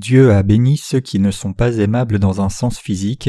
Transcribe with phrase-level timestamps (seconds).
[0.00, 3.28] Dieu a béni ceux qui ne sont pas aimables dans un sens physique.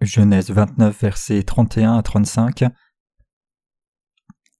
[0.00, 2.64] Genèse 29, versets 31 à 35.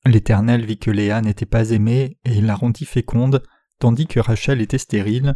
[0.06, 3.42] L'Éternel vit que Léa n'était pas aimée et la rendit féconde,
[3.80, 5.34] tandis que Rachel était stérile.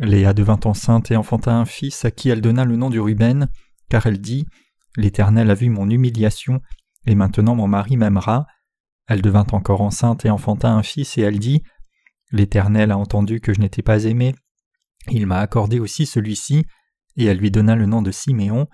[0.00, 3.48] Léa devint enceinte et enfanta un fils à qui elle donna le nom du Ruben,
[3.88, 4.46] car elle dit
[4.96, 6.60] L'Éternel a vu mon humiliation,
[7.06, 8.48] et maintenant mon mari m'aimera.
[9.06, 11.62] Elle devint encore enceinte et enfanta un fils, et elle dit
[12.32, 14.34] L'Éternel a entendu que je n'étais pas aimé.
[15.10, 16.64] Il m'a accordé aussi celui-ci,
[17.16, 18.68] et elle lui donna le nom de Siméon.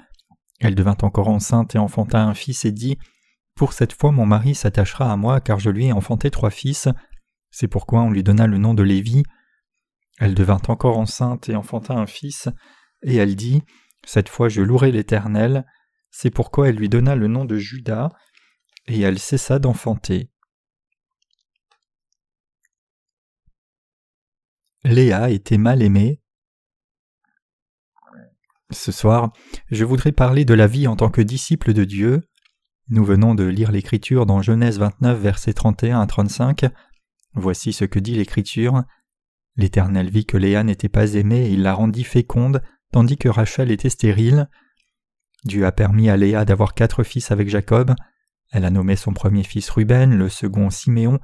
[0.60, 2.98] Elle devint encore enceinte et enfanta un fils et dit
[3.56, 6.88] Pour cette fois mon mari s'attachera à moi, car je lui ai enfanté trois fils.
[7.50, 9.24] C'est pourquoi on lui donna le nom de Lévi.
[10.18, 12.48] Elle devint encore enceinte et enfanta un fils,
[13.02, 13.62] et elle dit
[14.04, 15.64] Cette fois je louerai l'Éternel.
[16.10, 18.10] C'est pourquoi elle lui donna le nom de Judas,
[18.86, 20.30] et elle cessa d'enfanter.
[24.84, 26.20] Léa était mal aimée.
[28.70, 29.32] Ce soir,
[29.70, 32.28] je voudrais parler de la vie en tant que disciple de Dieu.
[32.90, 36.66] Nous venons de lire l'Écriture dans Genèse 29, versets 31 à 35.
[37.34, 38.84] Voici ce que dit l'Écriture.
[39.56, 42.62] L'Éternel vit que Léa n'était pas aimée et il la rendit féconde,
[42.92, 44.48] tandis que Rachel était stérile.
[45.44, 47.94] Dieu a permis à Léa d'avoir quatre fils avec Jacob.
[48.52, 51.18] Elle a nommé son premier fils Ruben, le second Siméon,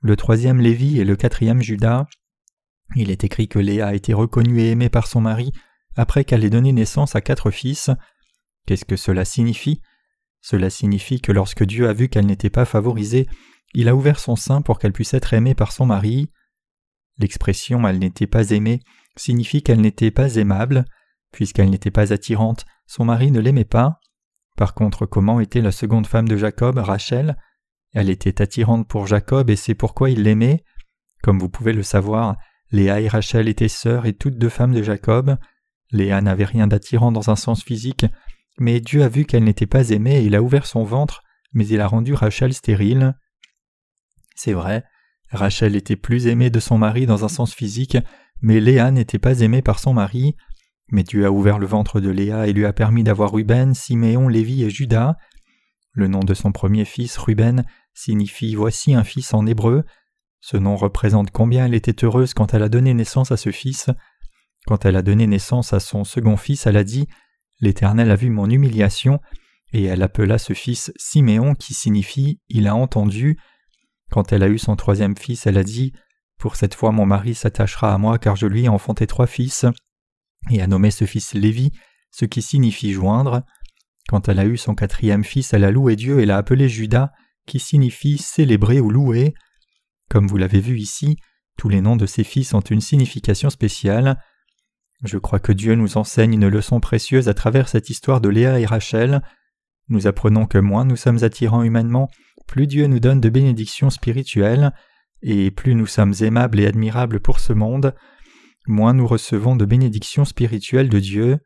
[0.00, 2.06] le troisième Lévi et le quatrième Judas.
[2.96, 5.52] Il est écrit que Léa a été reconnue et aimée par son mari
[5.96, 7.90] après qu'elle ait donné naissance à quatre fils.
[8.66, 9.80] Qu'est-ce que cela signifie?
[10.40, 13.28] Cela signifie que lorsque Dieu a vu qu'elle n'était pas favorisée,
[13.74, 16.30] il a ouvert son sein pour qu'elle puisse être aimée par son mari.
[17.18, 18.80] L'expression elle n'était pas aimée
[19.16, 20.84] signifie qu'elle n'était pas aimable.
[21.32, 24.00] Puisqu'elle n'était pas attirante, son mari ne l'aimait pas.
[24.56, 27.36] Par contre, comment était la seconde femme de Jacob, Rachel?
[27.92, 30.64] Elle était attirante pour Jacob et c'est pourquoi il l'aimait.
[31.22, 32.36] Comme vous pouvez le savoir,
[32.72, 35.36] Léa et Rachel étaient sœurs et toutes deux femmes de Jacob.
[35.90, 38.06] Léa n'avait rien d'attirant dans un sens physique,
[38.58, 41.22] mais Dieu a vu qu'elle n'était pas aimée et il a ouvert son ventre,
[41.52, 43.14] mais il a rendu Rachel stérile.
[44.36, 44.84] C'est vrai,
[45.30, 47.98] Rachel était plus aimée de son mari dans un sens physique,
[48.42, 50.36] mais Léa n'était pas aimée par son mari.
[50.92, 54.28] Mais Dieu a ouvert le ventre de Léa et lui a permis d'avoir Ruben, Siméon,
[54.28, 55.16] Lévi et Judas.
[55.92, 57.64] Le nom de son premier fils, Ruben,
[57.94, 59.84] signifie Voici un fils en hébreu,
[60.40, 63.90] ce nom représente combien elle était heureuse quand elle a donné naissance à ce fils.
[64.66, 67.08] Quand elle a donné naissance à son second fils, elle a dit
[67.60, 69.20] L'Éternel a vu mon humiliation,
[69.72, 73.38] et elle appela ce fils Siméon qui signifie Il a entendu.
[74.10, 75.92] Quand elle a eu son troisième fils, elle a dit
[76.38, 79.66] Pour cette fois mon mari s'attachera à moi car je lui ai enfanté trois fils,
[80.50, 81.70] et a nommé ce fils Lévi,
[82.10, 83.42] ce qui signifie joindre.
[84.08, 87.10] Quand elle a eu son quatrième fils, elle a loué Dieu et l'a appelé Judas,
[87.46, 89.34] qui signifie célébrer ou louer.
[90.10, 91.16] Comme vous l'avez vu ici,
[91.56, 94.22] tous les noms de ses fils ont une signification spéciale.
[95.04, 98.60] Je crois que Dieu nous enseigne une leçon précieuse à travers cette histoire de Léa
[98.60, 99.22] et Rachel.
[99.88, 102.10] Nous apprenons que moins nous sommes attirants humainement,
[102.46, 104.72] plus Dieu nous donne de bénédictions spirituelles,
[105.22, 107.94] et plus nous sommes aimables et admirables pour ce monde,
[108.66, 111.38] moins nous recevons de bénédictions spirituelles de Dieu.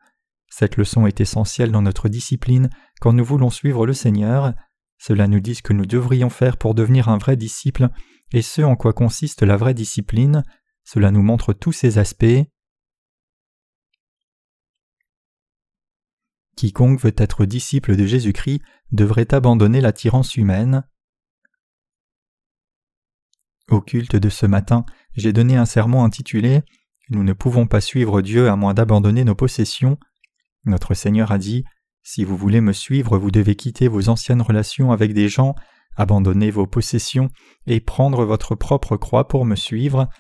[0.49, 2.71] Cette leçon est essentielle dans notre discipline
[3.01, 4.55] quand nous voulons suivre le Seigneur.
[4.99, 7.91] Cela nous dit ce que nous devrions faire pour devenir un vrai disciple
[8.33, 10.43] et ce en quoi consiste la vraie discipline,
[10.85, 12.45] cela nous montre tous ces aspects.
[16.57, 18.63] Quiconque veut être disciple de Jésus-Christ
[18.93, 20.85] devrait abandonner l'attirance humaine.
[23.69, 24.85] Au culte de ce matin,
[25.15, 26.63] j'ai donné un sermon intitulé
[27.11, 29.99] Nous ne pouvons pas suivre Dieu à moins d'abandonner nos possessions.
[30.65, 31.65] Notre Seigneur a dit
[32.07, 35.55] Si vous voulez me suivre, vous devez quitter vos anciennes relations avec des gens
[35.97, 37.31] abandonner vos possessions
[37.67, 40.11] et prendre votre propre croix pour me suivre.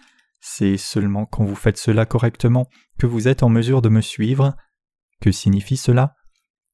[0.41, 2.69] C'est seulement quand vous faites cela correctement
[2.99, 4.57] que vous êtes en mesure de me suivre.
[5.21, 6.15] Que signifie cela?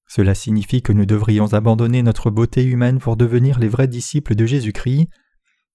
[0.07, 4.47] Cela signifie que nous devrions abandonner notre beauté humaine pour devenir les vrais disciples de
[4.47, 5.09] Jésus-Christ.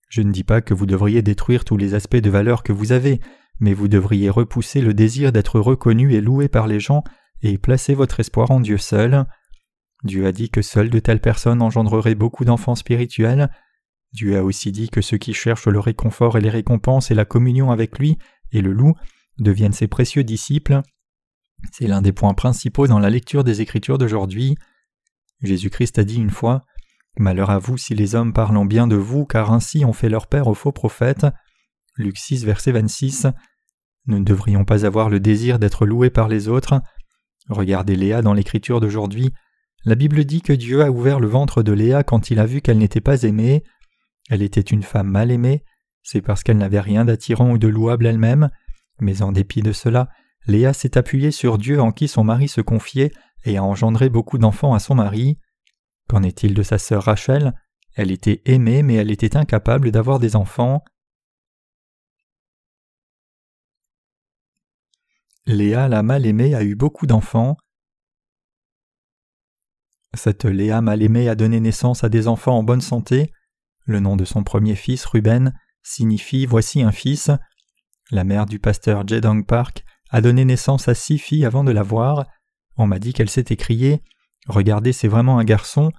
[0.10, 2.94] Je ne dis pas que vous devriez détruire tous les aspects de valeur que vous
[2.94, 3.20] avez,
[3.60, 7.04] mais vous devriez repousser le désir d'être reconnu et loué par les gens
[7.42, 9.26] et placer votre espoir en Dieu seul.
[10.04, 13.50] Dieu a dit que seules de telles personnes engendreraient beaucoup d'enfants spirituels.
[14.14, 17.26] Dieu a aussi dit que ceux qui cherchent le réconfort et les récompenses et la
[17.26, 18.18] communion avec lui
[18.52, 18.94] et le loup
[19.40, 20.82] deviennent ses précieux disciples.
[21.72, 24.56] C'est l'un des points principaux dans la lecture des Écritures d'aujourd'hui.
[25.42, 26.66] Jésus-Christ a dit une fois
[27.18, 30.28] Malheur à vous si les hommes parlent bien de vous, car ainsi ont fait leur
[30.28, 31.26] père aux faux prophètes.
[31.98, 33.28] Luc 6, verset 26.
[34.08, 36.82] Nous ne devrions pas avoir le désir d'être loués par les autres.
[37.50, 39.32] Regardez Léa dans l'Écriture d'aujourd'hui,
[39.84, 42.62] la Bible dit que Dieu a ouvert le ventre de Léa quand il a vu
[42.62, 43.64] qu'elle n'était pas aimée.
[44.30, 45.64] Elle était une femme mal aimée,
[46.02, 48.50] c'est parce qu'elle n'avait rien d'attirant ou de louable elle-même.
[49.00, 50.10] Mais en dépit de cela,
[50.48, 53.12] Léa s'est appuyée sur Dieu en qui son mari se confiait
[53.44, 55.38] et a engendré beaucoup d'enfants à son mari.
[56.08, 57.54] Qu'en est-il de sa sœur Rachel?
[57.96, 60.84] Elle était aimée mais elle était incapable d'avoir des enfants.
[65.48, 67.56] Léa la mal-aimée a eu beaucoup d'enfants.
[70.16, 73.32] Cette Léa mal-aimée a donné naissance à des enfants en bonne santé.
[73.84, 75.54] Le nom de son premier fils, Ruben,
[75.84, 77.30] signifie Voici un fils.
[78.10, 81.84] La mère du pasteur Jedong Park a donné naissance à six filles avant de la
[81.84, 82.26] voir.
[82.78, 84.02] On m'a dit qu'elle s'est écriée
[84.48, 85.92] Regardez, c'est vraiment un garçon.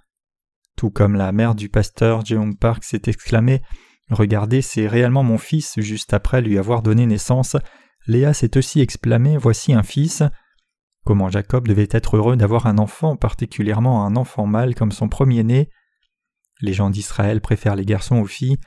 [0.77, 3.63] Tout comme la mère du pasteur Jeong Park s'est exclamée
[4.11, 7.57] Regardez, c'est réellement mon fils, juste après lui avoir donné naissance.
[8.07, 10.23] Léa s'est aussi exclamée Voici un fils.
[11.05, 15.71] Comment Jacob devait être heureux d'avoir un enfant, particulièrement un enfant mâle comme son premier-né.
[16.61, 18.59] Les gens d'Israël préfèrent les garçons aux filles.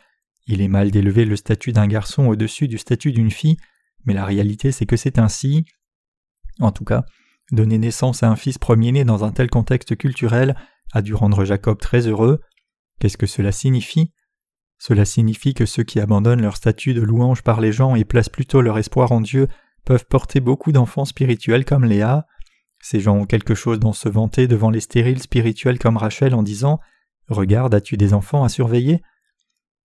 [0.46, 3.58] Il est mal d'élever le statut d'un garçon au-dessus du statut d'une fille,
[4.06, 5.66] mais la réalité c'est que c'est ainsi.
[6.60, 7.06] En tout cas,
[7.52, 10.56] donner naissance à un fils premier-né dans un tel contexte culturel
[10.92, 12.42] a dû rendre Jacob très heureux.
[13.00, 14.12] Qu'est-ce que cela signifie?
[14.80, 18.30] Cela signifie que ceux qui abandonnent leur statut de louange par les gens et placent
[18.30, 19.48] plutôt leur espoir en Dieu
[19.84, 22.26] peuvent porter beaucoup d'enfants spirituels comme Léa.
[22.81, 26.44] Ces gens ont quelque chose dont se vanter devant les stériles spirituels comme Rachel en
[26.44, 26.80] disant
[27.28, 29.02] Regarde, as-tu des enfants à surveiller?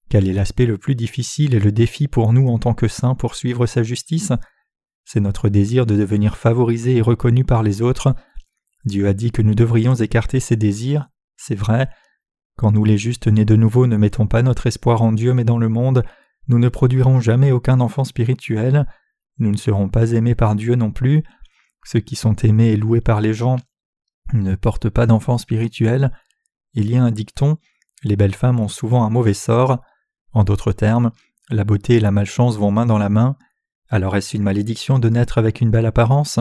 [0.09, 3.17] Quel est l'aspect le plus difficile et le défi pour nous en tant que saints
[3.17, 4.33] pour suivre sa justice?
[5.05, 8.15] C'est notre désir de devenir favorisé et reconnu par les autres.
[8.85, 11.89] Dieu a dit que nous devrions écarter ces désirs, c'est vrai.
[12.57, 15.45] Quand nous les justes nés de nouveau ne mettons pas notre espoir en Dieu mais
[15.45, 16.05] dans le monde,
[16.49, 18.87] nous ne produirons jamais aucun enfant spirituel,
[19.39, 21.25] nous ne serons pas aimés par Dieu non plus,
[21.85, 23.57] ceux qui sont aimés et loués par les gens
[24.33, 26.11] ne portent pas d'enfants spirituels,
[26.75, 27.59] il y a un dicton
[28.03, 29.81] Les belles femmes ont souvent un mauvais sort.
[30.33, 31.13] En d'autres termes,
[31.51, 33.37] la beauté et la malchance vont main dans la main.
[33.89, 36.41] Alors est-ce une malédiction de naître avec une belle apparence?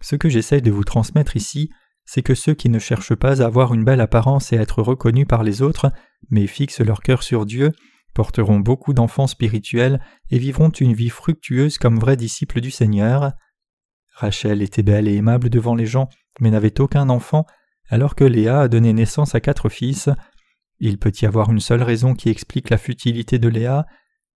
[0.00, 1.70] Ce que j'essaye de vous transmettre ici,
[2.10, 4.80] c'est que ceux qui ne cherchent pas à avoir une belle apparence et à être
[4.80, 5.92] reconnus par les autres,
[6.30, 7.72] mais fixent leur cœur sur Dieu,
[8.14, 10.00] porteront beaucoup d'enfants spirituels
[10.30, 13.32] et vivront une vie fructueuse comme vrais disciples du Seigneur.
[14.14, 16.08] Rachel était belle et aimable devant les gens,
[16.40, 17.44] mais n'avait aucun enfant,
[17.90, 20.08] alors que Léa a donné naissance à quatre fils.
[20.78, 23.84] Il peut y avoir une seule raison qui explique la futilité de Léa.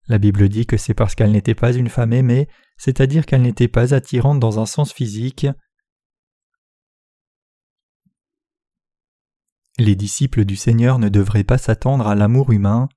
[0.08, 3.66] La Bible dit que c'est parce qu'elle n'était pas une femme aimée, c'est-à-dire qu'elle n'était
[3.66, 5.46] pas attirante dans un sens physique.
[9.84, 12.88] Les disciples du Seigneur ne devraient pas s'attendre à l'amour humain.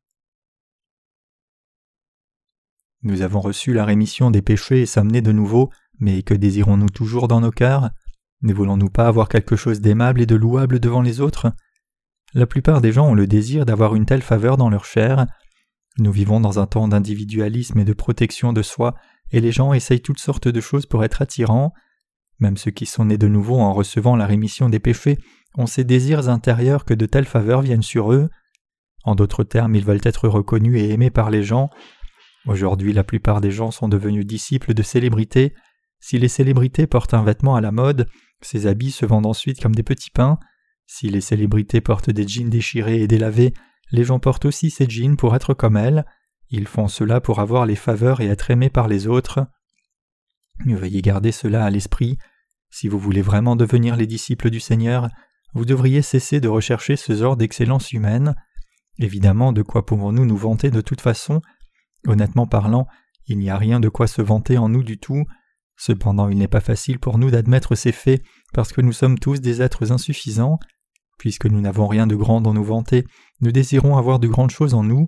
[3.01, 6.89] Nous avons reçu la rémission des péchés et sommes nés de nouveau, mais que désirons-nous
[6.89, 7.89] toujours dans nos cœurs?
[8.43, 11.51] Ne voulons-nous pas avoir quelque chose d'aimable et de louable devant les autres?
[12.35, 15.25] La plupart des gens ont le désir d'avoir une telle faveur dans leur chair.
[15.97, 18.93] Nous vivons dans un temps d'individualisme et de protection de soi,
[19.31, 21.73] et les gens essayent toutes sortes de choses pour être attirants.
[22.39, 25.17] Même ceux qui sont nés de nouveau en recevant la rémission des péchés
[25.57, 28.29] ont ces désirs intérieurs que de telles faveurs viennent sur eux.
[29.03, 31.69] En d'autres termes, ils veulent être reconnus et aimés par les gens.
[32.45, 35.53] Aujourd'hui, la plupart des gens sont devenus disciples de célébrités.
[35.99, 38.07] Si les célébrités portent un vêtement à la mode,
[38.41, 40.37] ces habits se vendent ensuite comme des petits pains.
[40.87, 43.53] Si les célébrités portent des jeans déchirés et délavés,
[43.91, 46.05] les gens portent aussi ces jeans pour être comme elles.
[46.49, 49.47] Ils font cela pour avoir les faveurs et être aimés par les autres.
[50.63, 52.17] Veuillez garder cela à l'esprit.
[52.69, 55.09] Si vous voulez vraiment devenir les disciples du Seigneur,
[55.53, 58.35] vous devriez cesser de rechercher ce genre d'excellence humaine.
[58.99, 61.41] Évidemment, de quoi pouvons-nous nous vanter de toute façon?
[62.07, 62.87] Honnêtement parlant,
[63.27, 65.23] il n'y a rien de quoi se vanter en nous du tout.
[65.77, 69.41] Cependant, il n'est pas facile pour nous d'admettre ces faits parce que nous sommes tous
[69.41, 70.59] des êtres insuffisants.
[71.17, 73.05] Puisque nous n'avons rien de grand dans nous vanter,
[73.41, 75.07] nous désirons avoir de grandes choses en nous.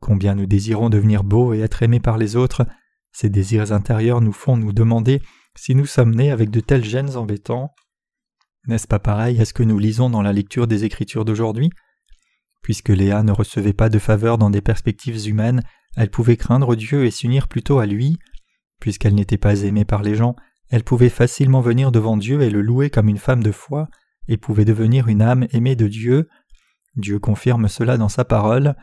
[0.00, 2.66] Combien nous désirons devenir beaux et être aimés par les autres,
[3.16, 5.22] ces désirs intérieurs nous font nous demander
[5.56, 7.72] si nous sommes nés avec de tels gènes embêtants.
[8.66, 11.70] N'est-ce pas pareil à ce que nous lisons dans la lecture des Écritures d'aujourd'hui?
[12.62, 15.62] Puisque Léa ne recevait pas de faveur dans des perspectives humaines,
[15.96, 18.18] elle pouvait craindre Dieu et s'unir plutôt à lui.
[18.80, 20.36] Puisqu'elle n'était pas aimée par les gens,
[20.68, 23.88] elle pouvait facilement venir devant Dieu et le louer comme une femme de foi,
[24.28, 26.28] et pouvait devenir une âme aimée de Dieu.
[26.96, 28.76] Dieu confirme cela dans sa parole.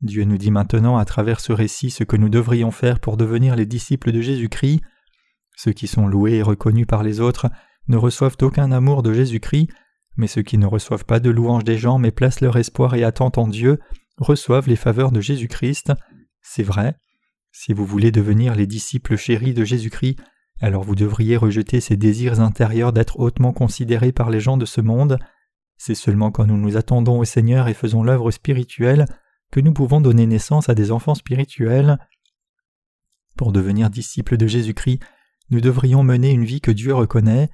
[0.00, 3.56] Dieu nous dit maintenant à travers ce récit ce que nous devrions faire pour devenir
[3.56, 4.80] les disciples de Jésus-Christ.
[5.56, 7.50] Ceux qui sont loués et reconnus par les autres
[7.88, 9.68] ne reçoivent aucun amour de Jésus-Christ,
[10.16, 13.04] mais ceux qui ne reçoivent pas de louange des gens mais placent leur espoir et
[13.04, 13.78] attente en Dieu
[14.18, 15.92] reçoivent les faveurs de Jésus-Christ.
[16.42, 16.96] C'est vrai.
[17.52, 20.18] Si vous voulez devenir les disciples chéris de Jésus-Christ,
[20.60, 24.80] alors vous devriez rejeter ces désirs intérieurs d'être hautement considérés par les gens de ce
[24.80, 25.18] monde.
[25.76, 29.06] C'est seulement quand nous nous attendons au Seigneur et faisons l'œuvre spirituelle
[29.50, 31.98] que nous pouvons donner naissance à des enfants spirituels.
[33.36, 35.00] Pour devenir disciples de Jésus-Christ,
[35.50, 37.50] nous devrions mener une vie que Dieu reconnaît.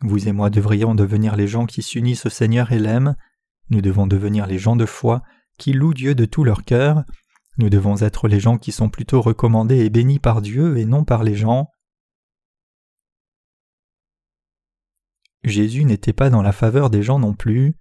[0.00, 3.16] Vous et moi devrions devenir les gens qui s'unissent au Seigneur et l'aiment.
[3.70, 5.22] Nous devons devenir les gens de foi
[5.58, 7.04] qui louent Dieu de tout leur cœur.
[7.58, 11.04] Nous devons être les gens qui sont plutôt recommandés et bénis par Dieu et non
[11.04, 11.68] par les gens.
[15.42, 17.76] Jésus n'était pas dans la faveur des gens non plus.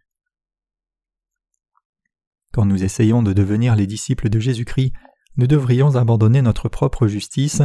[2.54, 4.94] Quand nous essayons de devenir les disciples de Jésus-Christ,
[5.38, 7.62] nous devrions abandonner notre propre justice.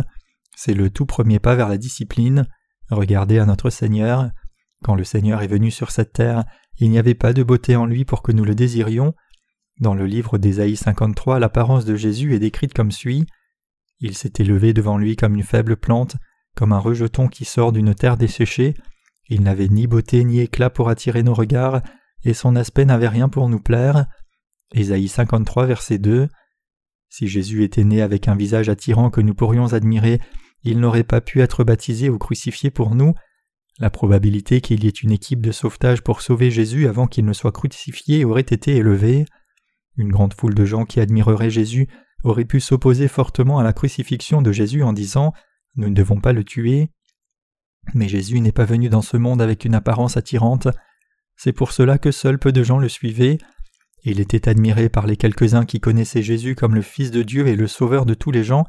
[0.57, 2.47] C'est le tout premier pas vers la discipline.
[2.91, 4.31] Regardez à notre Seigneur.
[4.85, 6.45] Quand le Seigneur est venu sur cette terre,
[6.79, 9.15] il n'y avait pas de beauté en lui pour que nous le désirions.
[9.81, 13.27] Dans le livre d'Ésaïe 53, l'apparence de Jésus est décrite comme suit.
[14.01, 16.17] Il s'est élevé devant lui comme une faible plante,
[16.55, 18.75] comme un rejeton qui sort d'une terre desséchée.
[19.29, 21.81] Il n'avait ni beauté ni éclat pour attirer nos regards,
[22.25, 24.07] et son aspect n'avait rien pour nous plaire.
[24.75, 26.29] Ésaïe 53, verset 2.
[27.09, 30.21] Si Jésus était né avec un visage attirant que nous pourrions admirer,
[30.63, 33.15] il n'aurait pas pu être baptisé ou crucifié pour nous.
[33.79, 37.33] La probabilité qu'il y ait une équipe de sauvetage pour sauver Jésus avant qu'il ne
[37.33, 39.25] soit crucifié aurait été élevée.
[39.97, 41.89] Une grande foule de gens qui admireraient Jésus
[42.25, 45.33] aurait pu s'opposer fortement à la crucifixion de Jésus en disant
[45.77, 46.91] Nous ne devons pas le tuer.
[47.95, 50.69] Mais Jésus n'est pas venu dans ce monde avec une apparence attirante.
[51.37, 53.39] C'est pour cela que seuls peu de gens le suivaient.
[54.05, 57.57] Il était admiré par les quelques-uns qui connaissaient Jésus comme le Fils de Dieu et
[57.57, 58.65] le Sauveur de tous les gens,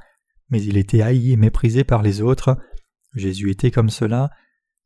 [0.50, 2.58] mais il était haï et méprisé par les autres.
[3.16, 4.30] Jésus était comme cela.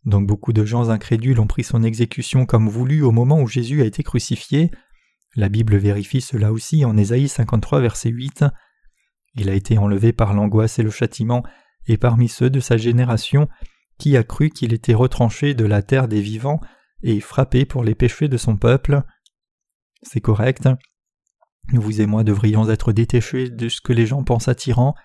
[0.06, 3.82] Donc beaucoup de gens incrédules ont pris son exécution comme voulu au moment où Jésus
[3.82, 4.72] a été crucifié.
[5.36, 8.46] La Bible vérifie cela aussi en Ésaïe 53 verset 8.
[9.36, 11.44] Il a été enlevé par l'angoisse et le châtiment,
[11.88, 13.48] et parmi ceux de sa génération,
[13.98, 16.62] qui a cru qu'il était retranché de la terre des vivants
[17.04, 19.04] et frappé pour les péchés de son peuple.
[20.04, 20.70] C'est correct.
[21.74, 24.96] Vous et moi devrions être détachés de ce que les gens pensent attirant.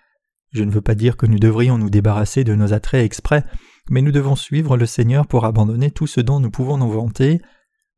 [0.53, 3.45] Je ne veux pas dire que nous devrions nous débarrasser de nos attraits exprès,
[3.91, 7.41] mais nous devons suivre le Seigneur pour abandonner tout ce dont nous pouvons nous vanter,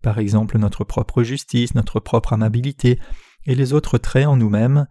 [0.03, 2.99] par exemple notre propre justice, notre propre amabilité,
[3.45, 4.87] et les autres traits en nous-mêmes.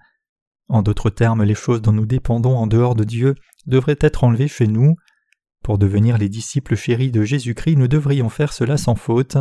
[0.67, 4.47] En d'autres termes, les choses dont nous dépendons en dehors de Dieu devraient être enlevées
[4.47, 4.95] chez nous.
[5.63, 9.37] Pour devenir les disciples chéris de Jésus-Christ, nous devrions faire cela sans faute.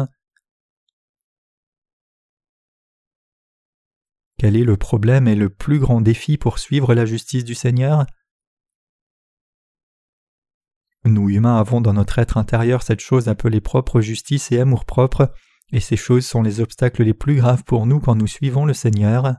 [4.42, 8.06] Quel est le problème et le plus grand défi pour suivre la justice du Seigneur?
[11.04, 15.32] Nous humains avons dans notre être intérieur cette chose appelée propre justice et amour-propre,
[15.70, 18.75] et ces choses sont les obstacles les plus graves pour nous quand nous suivons le
[18.75, 19.37] Seigneur.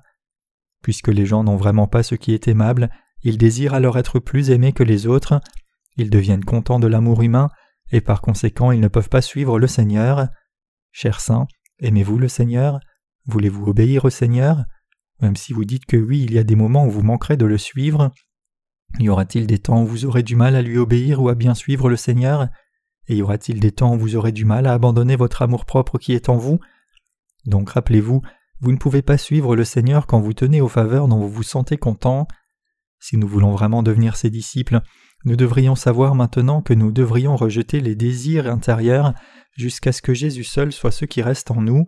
[0.81, 2.89] Puisque les gens n'ont vraiment pas ce qui est aimable,
[3.23, 5.41] ils désirent alors être plus aimés que les autres,
[5.97, 7.49] ils deviennent contents de l'amour humain,
[7.91, 10.29] et par conséquent ils ne peuvent pas suivre le Seigneur.
[10.93, 11.47] Chers saints,
[11.79, 12.79] aimez-vous le Seigneur?
[13.25, 14.63] Voulez-vous obéir au Seigneur?
[15.23, 17.45] Même si vous dites que oui, il y a des moments où vous manquerez de
[17.45, 18.11] le suivre.
[18.99, 21.55] Y aura-t-il des temps où vous aurez du mal à lui obéir ou à bien
[21.55, 22.49] suivre le Seigneur?
[23.07, 26.11] Et y aura-t-il des temps où vous aurez du mal à abandonner votre amour-propre qui
[26.11, 26.59] est en vous?
[27.45, 28.21] Donc rappelez-vous,
[28.59, 31.41] vous ne pouvez pas suivre le Seigneur quand vous tenez aux faveurs dont vous vous
[31.41, 32.27] sentez content.
[32.99, 34.81] Si nous voulons vraiment devenir ses disciples,
[35.23, 39.13] nous devrions savoir maintenant que nous devrions rejeter les désirs intérieurs
[39.55, 41.85] jusqu'à ce que Jésus seul soit ce qui reste en nous.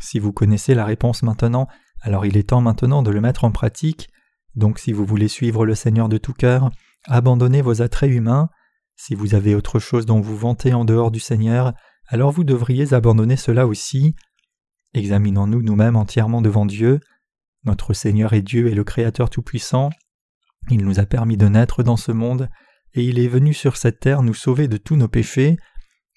[0.00, 1.68] Si vous connaissez la réponse maintenant,
[2.04, 4.10] alors il est temps maintenant de le mettre en pratique.
[4.54, 6.70] Donc si vous voulez suivre le Seigneur de tout cœur,
[7.06, 8.50] abandonnez vos attraits humains.
[8.94, 11.72] Si vous avez autre chose dont vous vantez en dehors du Seigneur,
[12.06, 14.14] alors vous devriez abandonner cela aussi.
[14.92, 17.00] Examinons-nous nous-mêmes entièrement devant Dieu.
[17.64, 19.88] Notre Seigneur est Dieu et le Créateur Tout-Puissant.
[20.70, 22.50] Il nous a permis de naître dans ce monde,
[22.92, 25.56] et il est venu sur cette terre nous sauver de tous nos péchés.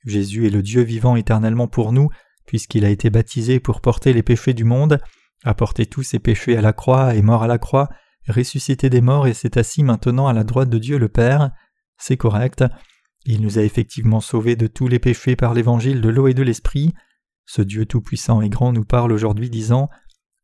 [0.05, 2.09] Jésus est le Dieu vivant éternellement pour nous,
[2.45, 4.99] puisqu'il a été baptisé pour porter les péchés du monde,
[5.43, 7.89] a porté tous ses péchés à la croix et mort à la croix,
[8.27, 11.51] ressuscité des morts et s'est assis maintenant à la droite de Dieu le Père.
[11.97, 12.63] C'est correct.
[13.25, 16.43] Il nous a effectivement sauvés de tous les péchés par l'évangile de l'eau et de
[16.43, 16.93] l'esprit.
[17.45, 19.89] Ce Dieu tout-puissant et grand nous parle aujourd'hui disant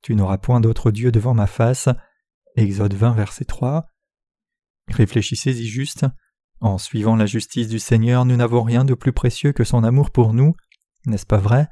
[0.02, 1.90] Tu n'auras point d'autre Dieu devant ma face.
[2.56, 3.88] Exode 20, verset 3.
[4.90, 6.06] Réfléchissez-y juste.
[6.60, 10.12] En suivant la justice du Seigneur, nous n'avons rien de plus précieux que son amour
[10.12, 10.56] pour nous,
[11.06, 11.68] n'est-ce pas vrai?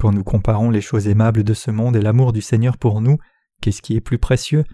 [0.00, 3.18] Quand nous comparons les choses aimables de ce monde et l'amour du Seigneur pour nous,
[3.60, 4.64] qu'est-ce qui est plus précieux?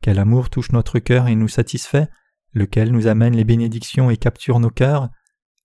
[0.00, 2.08] Quel amour touche notre cœur et nous satisfait?
[2.54, 5.10] Lequel nous amène les bénédictions et capture nos cœurs?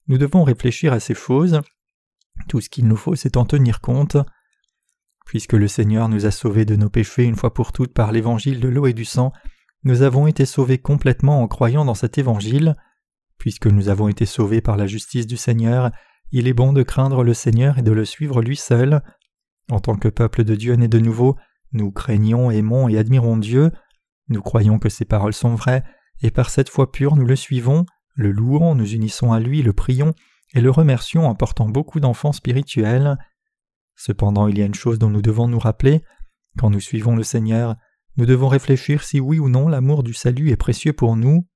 [0.08, 1.62] Nous devons réfléchir à ces choses.
[2.48, 4.18] Tout ce qu'il nous faut, c'est en tenir compte.
[5.26, 8.60] Puisque le Seigneur nous a sauvés de nos péchés une fois pour toutes par l'évangile
[8.60, 9.32] de l'eau et du sang,
[9.84, 12.76] nous avons été sauvés complètement en croyant dans cet évangile.
[13.38, 15.92] Puisque nous avons été sauvés par la justice du Seigneur,
[16.36, 19.04] il est bon de craindre le Seigneur et de le suivre lui seul.
[19.70, 21.38] En tant que peuple de Dieu né de nouveau,
[21.74, 23.72] nous craignons, aimons et admirons Dieu.
[24.30, 25.84] Nous croyons que ses paroles sont vraies,
[26.24, 27.86] et par cette foi pure nous le suivons,
[28.16, 30.16] le louons, nous unissons à lui, le prions,
[30.56, 33.16] et le remercions en portant beaucoup d'enfants spirituels.
[33.96, 36.02] Cependant il y a une chose dont nous devons nous rappeler,
[36.58, 37.76] quand nous suivons le Seigneur,
[38.18, 41.48] nous devons réfléchir si oui ou non l'amour du salut est précieux pour nous.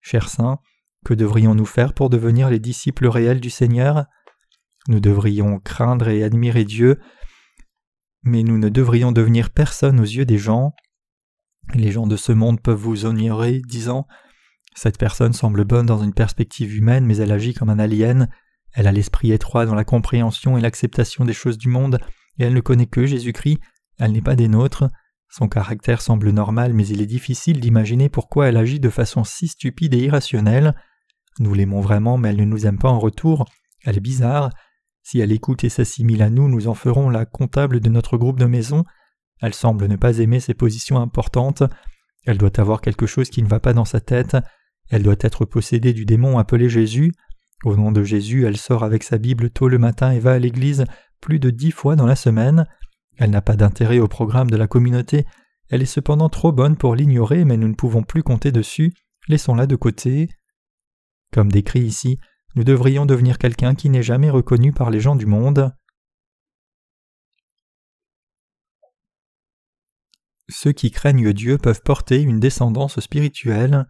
[0.00, 0.58] Chers saints,
[1.04, 4.06] que devrions-nous faire pour devenir les disciples réels du Seigneur?
[4.88, 7.00] Nous devrions craindre et admirer Dieu,
[8.22, 10.74] mais nous ne devrions devenir personne aux yeux des gens.
[11.74, 14.06] Les gens de ce monde peuvent vous honorer, disant
[14.74, 18.28] Cette personne semble bonne dans une perspective humaine, mais elle agit comme un alien,
[18.76, 21.98] elle a l'esprit étroit dans la compréhension et l'acceptation des choses du monde,
[22.38, 23.58] et elle ne connaît que Jésus-Christ,
[23.98, 24.84] elle n'est pas des nôtres.
[25.30, 29.48] Son caractère semble normal, mais il est difficile d'imaginer pourquoi elle agit de façon si
[29.48, 30.74] stupide et irrationnelle.
[31.38, 33.46] Nous l'aimons vraiment, mais elle ne nous aime pas en retour.
[33.84, 34.50] Elle est bizarre.
[35.06, 38.40] Si elle écoute et s'assimile à nous, nous en ferons la comptable de notre groupe
[38.40, 38.84] de maison.
[39.40, 41.62] Elle semble ne pas aimer ses positions importantes.
[42.24, 44.36] Elle doit avoir quelque chose qui ne va pas dans sa tête.
[44.90, 47.12] Elle doit être possédée du démon appelé Jésus.
[47.62, 50.38] Au nom de Jésus, elle sort avec sa Bible tôt le matin et va à
[50.40, 50.86] l'église
[51.20, 52.66] plus de dix fois dans la semaine.
[53.16, 55.24] Elle n'a pas d'intérêt au programme de la communauté,
[55.68, 58.92] elle est cependant trop bonne pour l'ignorer, mais nous ne pouvons plus compter dessus,
[59.28, 60.28] laissons-la de côté.
[61.32, 62.18] Comme décrit ici,
[62.56, 65.72] nous devrions devenir quelqu'un qui n'est jamais reconnu par les gens du monde.
[70.48, 73.86] Ceux qui craignent Dieu peuvent porter une descendance spirituelle.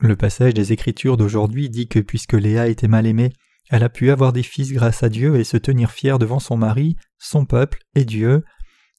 [0.00, 3.32] Le passage des Écritures d'aujourd'hui dit que puisque Léa était mal aimée,
[3.70, 6.58] elle a pu avoir des fils grâce à Dieu et se tenir fière devant son
[6.58, 8.44] mari, son peuple et Dieu.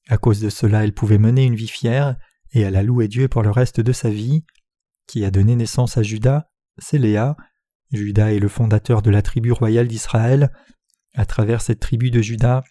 [0.08, 2.16] À cause de cela, elle pouvait mener une vie fière,
[2.52, 4.44] et elle a loué Dieu pour le reste de sa vie.
[5.06, 6.46] Qui a donné naissance à Judas
[6.78, 7.36] C'est Léa.
[7.90, 10.50] Judas est le fondateur de la tribu royale d'Israël.
[11.14, 12.62] À travers cette tribu de Judas,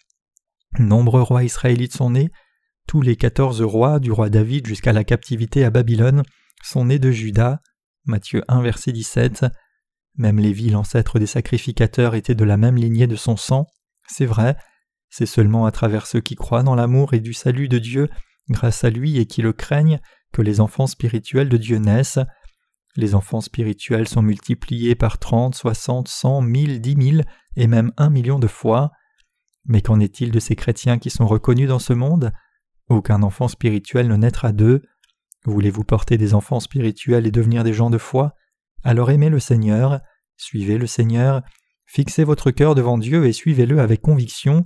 [0.78, 2.30] nombreux rois israélites sont nés.
[2.88, 6.22] Tous les quatorze rois, du roi David jusqu'à la captivité à Babylone,
[6.62, 7.60] sont nés de Judas.
[8.04, 9.46] Matthieu 1, verset 17.
[10.16, 13.66] Même Lévi, l'ancêtre des sacrificateurs, était de la même lignée de son sang.
[14.08, 14.56] C'est vrai,
[15.08, 18.08] c'est seulement à travers ceux qui croient dans l'amour et du salut de Dieu,
[18.48, 20.00] grâce à lui et qui le craignent,
[20.32, 22.18] que les enfants spirituels de Dieu naissent.
[22.96, 27.24] Les enfants spirituels sont multipliés par trente, soixante, cent, mille, dix mille
[27.56, 28.90] et même un million de fois.
[29.64, 32.32] Mais qu'en est-il de ces chrétiens qui sont reconnus dans ce monde?
[32.88, 34.82] Aucun enfant spirituel ne naîtra d'eux.
[35.44, 38.34] Voulez-vous porter des enfants spirituels et devenir des gens de foi?
[38.84, 40.00] Alors aimez le Seigneur,
[40.36, 41.42] suivez le Seigneur,
[41.86, 44.64] fixez votre cœur devant Dieu et suivez-le avec conviction,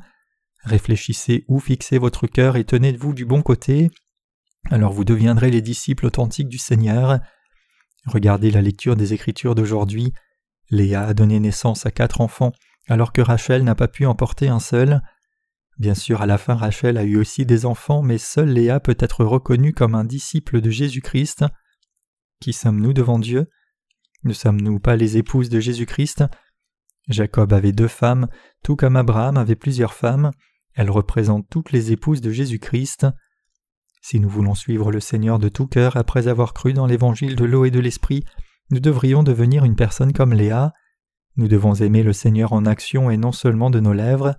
[0.64, 3.90] réfléchissez où fixez votre cœur et tenez-vous du bon côté,
[4.70, 7.20] alors vous deviendrez les disciples authentiques du Seigneur.
[8.06, 10.12] Regardez la lecture des Écritures d'aujourd'hui.
[10.70, 12.52] Léa a donné naissance à quatre enfants,
[12.88, 15.02] alors que Rachel n'a pas pu en porter un seul.
[15.78, 18.96] Bien sûr, à la fin, Rachel a eu aussi des enfants, mais seule Léa peut
[18.98, 21.44] être reconnue comme un disciple de Jésus-Christ.
[22.40, 23.48] Qui sommes-nous devant Dieu?
[24.24, 26.24] Ne sommes-nous pas les épouses de Jésus-Christ?
[27.08, 28.28] Jacob avait deux femmes,
[28.62, 30.30] tout comme Abraham avait plusieurs femmes.
[30.74, 33.06] Elles représentent toutes les épouses de Jésus-Christ.
[34.08, 37.44] Si nous voulons suivre le Seigneur de tout cœur après avoir cru dans l'évangile de
[37.44, 38.24] l'eau et de l'esprit,
[38.70, 40.72] nous devrions devenir une personne comme Léa.
[41.34, 44.36] Nous devons aimer le Seigneur en action et non seulement de nos lèvres.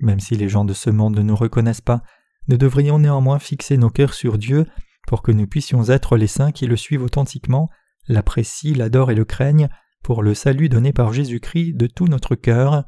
[0.00, 2.02] Même si les gens de ce monde ne nous reconnaissent pas,
[2.48, 4.66] nous devrions néanmoins fixer nos cœurs sur Dieu
[5.06, 7.68] pour que nous puissions être les saints qui le suivent authentiquement
[8.08, 9.68] l'apprécient, l'adorent et le craignent
[10.02, 12.82] pour le salut donné par Jésus-Christ de tout notre cœur.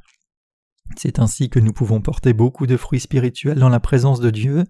[0.96, 4.64] C'est ainsi que nous pouvons porter beaucoup de fruits spirituels dans la présence de Dieu.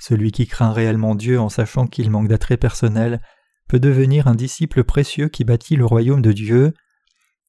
[0.00, 3.20] Celui qui craint réellement Dieu en sachant qu'il manque d'attrait personnel
[3.68, 6.72] peut devenir un disciple précieux qui bâtit le royaume de Dieu.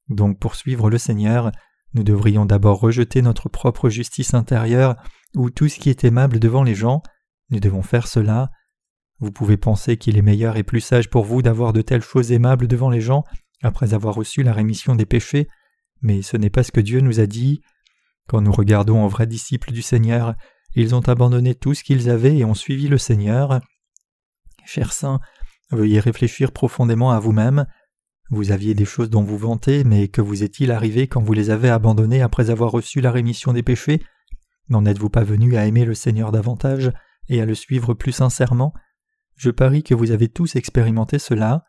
[0.10, 1.52] Donc pour suivre le Seigneur,
[1.94, 4.98] nous devrions d'abord rejeter notre propre justice intérieure
[5.34, 7.02] ou tout ce qui est aimable devant les gens.
[7.50, 8.52] Nous devons faire cela.
[9.20, 12.34] Vous pouvez penser qu'il est meilleur et plus sage pour vous d'avoir de telles choses
[12.34, 13.24] aimables devant les gens
[13.64, 15.48] après avoir reçu la rémission des péchés,
[16.02, 17.62] mais ce n'est pas ce que Dieu nous a dit.
[18.28, 20.36] Quand nous regardons en vrais disciples du Seigneur,
[20.76, 23.62] ils ont abandonné tout ce qu'ils avaient et ont suivi le Seigneur.
[24.66, 25.20] Chers saints,
[25.72, 27.66] veuillez réfléchir profondément à vous-même.
[28.30, 31.50] Vous aviez des choses dont vous vantez, mais que vous est-il arrivé quand vous les
[31.50, 34.02] avez abandonnées après avoir reçu la rémission des péchés?
[34.70, 36.92] N'en êtes-vous pas venu à aimer le Seigneur davantage
[37.28, 38.74] et à le suivre plus sincèrement?
[39.36, 41.66] Je parie que vous avez tous expérimenté cela.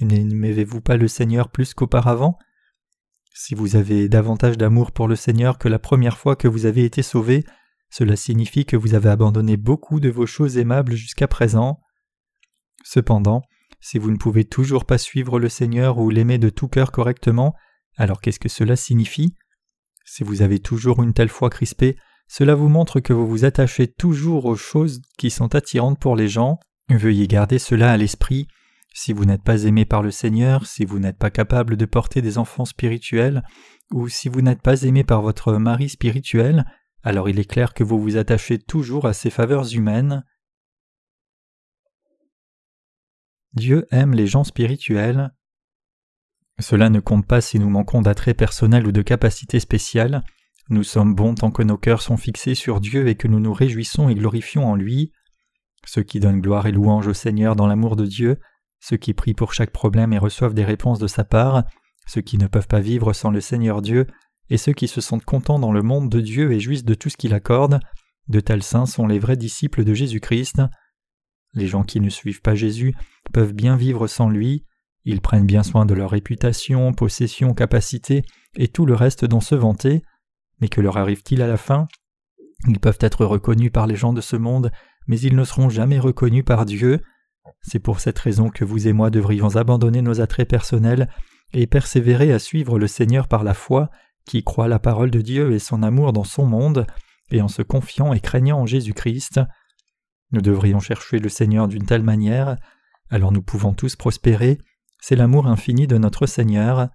[0.00, 2.38] N'aimez-vous pas le Seigneur plus qu'auparavant?
[3.34, 6.84] Si vous avez davantage d'amour pour le Seigneur que la première fois que vous avez
[6.84, 7.44] été sauvé,
[7.90, 11.80] cela signifie que vous avez abandonné beaucoup de vos choses aimables jusqu'à présent.
[12.84, 13.42] Cependant,
[13.80, 17.54] si vous ne pouvez toujours pas suivre le Seigneur ou l'aimer de tout cœur correctement,
[17.96, 19.34] alors qu'est-ce que cela signifie?
[20.04, 21.96] Si vous avez toujours une telle foi crispée,
[22.28, 26.28] cela vous montre que vous vous attachez toujours aux choses qui sont attirantes pour les
[26.28, 26.58] gens.
[26.88, 28.48] Veuillez garder cela à l'esprit.
[28.94, 32.22] Si vous n'êtes pas aimé par le Seigneur, si vous n'êtes pas capable de porter
[32.22, 33.42] des enfants spirituels,
[33.92, 36.64] ou si vous n'êtes pas aimé par votre mari spirituel,
[37.06, 40.24] alors il est clair que vous vous attachez toujours à ces faveurs humaines.
[43.52, 45.32] Dieu aime les gens spirituels.
[46.58, 50.24] Cela ne compte pas si nous manquons d'attrait personnel ou de capacité spéciale.
[50.68, 53.52] Nous sommes bons tant que nos cœurs sont fixés sur Dieu et que nous nous
[53.52, 55.12] réjouissons et glorifions en lui.
[55.86, 58.40] Ceux qui donnent gloire et louange au Seigneur dans l'amour de Dieu,
[58.80, 61.62] ceux qui prient pour chaque problème et reçoivent des réponses de sa part,
[62.08, 64.08] ceux qui ne peuvent pas vivre sans le Seigneur Dieu,
[64.50, 67.10] et ceux qui se sentent contents dans le monde de Dieu et jouissent de tout
[67.10, 67.80] ce qu'il accorde,
[68.28, 70.62] de tels saints sont les vrais disciples de Jésus-Christ.
[71.54, 72.94] Les gens qui ne suivent pas Jésus
[73.32, 74.64] peuvent bien vivre sans lui,
[75.04, 78.22] ils prennent bien soin de leur réputation, possession, capacité
[78.56, 80.02] et tout le reste dont se vanter,
[80.60, 81.86] mais que leur arrive-t-il à la fin?
[82.66, 84.72] Ils peuvent être reconnus par les gens de ce monde,
[85.06, 87.00] mais ils ne seront jamais reconnus par Dieu.
[87.60, 91.08] C'est pour cette raison que vous et moi devrions abandonner nos attraits personnels
[91.52, 93.90] et persévérer à suivre le Seigneur par la foi,
[94.26, 96.86] qui croit la parole de Dieu et son amour dans son monde,
[97.30, 99.40] et en se confiant et craignant en Jésus-Christ.
[100.32, 102.56] Nous devrions chercher le Seigneur d'une telle manière,
[103.10, 104.58] alors nous pouvons tous prospérer,
[105.00, 106.88] c'est l'amour infini de notre Seigneur.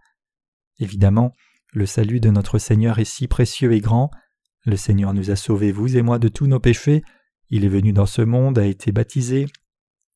[0.80, 1.34] Évidemment,
[1.74, 4.12] le salut de notre Seigneur est si précieux et grand,
[4.66, 7.04] le Seigneur nous a sauvés, vous et moi, de tous nos péchés,
[7.50, 9.48] il est venu dans ce monde, a été baptisé,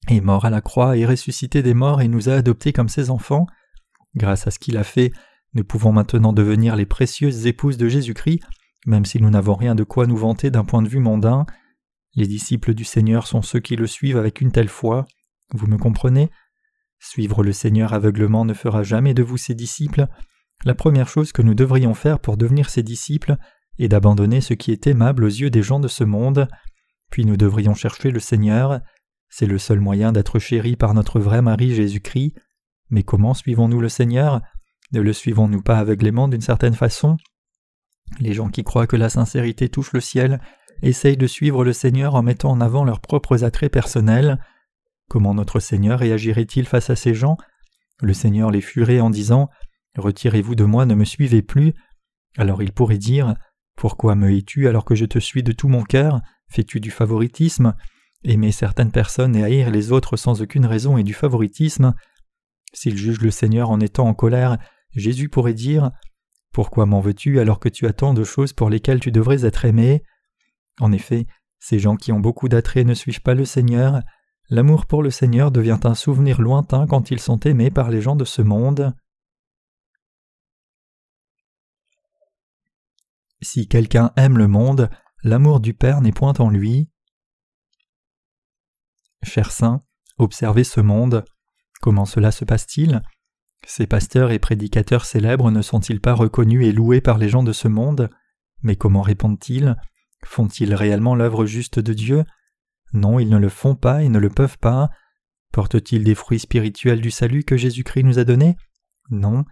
[0.08, 3.10] est mort à la croix et ressuscité des morts et nous a adoptés comme ses
[3.10, 3.48] enfants.
[4.16, 5.12] Grâce à ce qu'il a fait,
[5.56, 8.42] nous pouvons maintenant devenir les précieuses épouses de Jésus-Christ,
[8.86, 11.46] même si nous n'avons rien de quoi nous vanter d'un point de vue mondain.
[12.14, 15.06] Les disciples du Seigneur sont ceux qui le suivent avec une telle foi.
[15.54, 16.30] Vous me comprenez?
[17.00, 20.08] Suivre le Seigneur aveuglement ne fera jamais de vous ses disciples.
[20.66, 23.38] La première chose que nous devrions faire pour devenir ses disciples
[23.80, 26.48] est d'abandonner ce qui est aimable aux yeux des gens de ce monde.
[27.12, 28.82] Puis nous devrions chercher le Seigneur.
[29.30, 32.34] C'est le seul moyen d'être chéri par notre vrai mari Jésus-Christ.
[32.90, 34.42] Mais comment suivons-nous le Seigneur?
[34.92, 37.18] Ne le suivons-nous pas aveuglément d'une certaine façon?
[38.20, 40.40] Les gens qui croient que la sincérité touche le ciel
[40.82, 44.40] essayent de suivre le Seigneur en mettant en avant leurs propres attraits personnels.
[45.10, 47.38] Comment notre Seigneur réagirait-il face à ces gens?
[48.02, 49.50] Le Seigneur les fuirait en disant
[49.98, 51.74] Retirez-vous de moi, ne me suivez plus.
[52.38, 53.36] Alors il pourrait dire
[53.76, 56.22] Pourquoi me hais-tu alors que je te suis de tout mon cœur?
[56.50, 57.74] Fais-tu du favoritisme?
[58.24, 61.94] Aimer certaines personnes et haïr les autres sans aucune raison et du favoritisme
[62.74, 64.58] S'il juge le Seigneur en étant en colère,
[64.96, 65.92] Jésus pourrait dire
[66.52, 69.66] Pourquoi m'en veux-tu alors que tu as tant de choses pour lesquelles tu devrais être
[69.66, 70.04] aimé?
[70.80, 71.28] En effet,
[71.60, 74.02] ces gens qui ont beaucoup d'attrait ne suivent pas le Seigneur,
[74.50, 78.16] L'amour pour le Seigneur devient un souvenir lointain quand ils sont aimés par les gens
[78.16, 78.96] de ce monde.
[83.42, 84.90] Si quelqu'un aime le monde,
[85.24, 86.90] l'amour du Père n'est point en lui.
[89.24, 89.84] Chers saints,
[90.20, 91.26] observez ce monde.
[91.82, 93.02] Comment cela se passe-t-il?
[93.66, 97.52] Ces pasteurs et prédicateurs célèbres ne sont-ils pas reconnus et loués par les gens de
[97.52, 98.10] ce monde?
[98.62, 99.76] Mais comment répondent-ils?
[100.24, 102.24] Font-ils réellement l'œuvre juste de Dieu?
[102.94, 104.90] Non, ils ne le font pas et ne le peuvent pas.
[105.52, 108.56] Portent-ils des fruits spirituels du salut que Jésus-Christ nous a donnés?
[109.10, 109.46] Non.